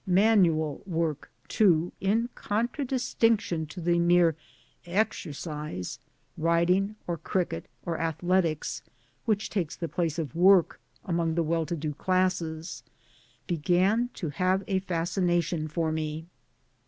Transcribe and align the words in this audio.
Manual 0.07 0.81
work, 0.87 1.29
too, 1.47 1.91
in 2.01 2.29
contradistinction 2.33 3.67
to 3.67 3.79
the 3.79 3.99
mere 3.99 4.35
* 4.67 4.85
exercise' 5.03 5.99
(riding 6.39 6.95
or 7.05 7.19
cricket 7.19 7.67
or 7.85 7.99
athletics) 7.99 8.81
which 9.25 9.51
takes 9.51 9.75
the 9.75 9.87
place 9.87 10.17
of 10.17 10.35
work 10.35 10.81
among 11.05 11.35
the 11.35 11.43
well 11.43 11.67
to 11.67 11.75
do 11.75 11.93
classes, 11.93 12.81
began 13.45 14.09
to 14.15 14.29
have 14.29 14.63
a 14.65 14.79
fascination 14.79 15.67
for 15.67 15.91
me. 15.91 16.25